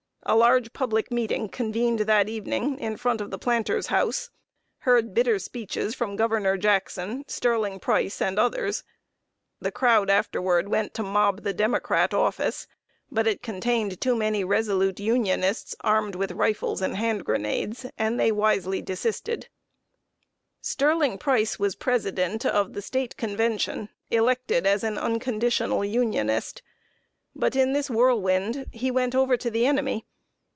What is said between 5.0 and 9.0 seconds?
bitter speeches from Governor Jackson, Sterling Price, and others.